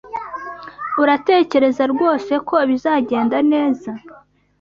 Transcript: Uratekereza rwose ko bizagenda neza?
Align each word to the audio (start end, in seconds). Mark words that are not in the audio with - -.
Uratekereza 1.01 1.83
rwose 1.93 2.33
ko 2.47 2.55
bizagenda 2.69 3.37
neza? 3.51 3.91